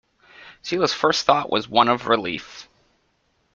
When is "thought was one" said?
1.27-1.87